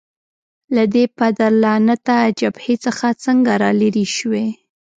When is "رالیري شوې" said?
3.63-4.45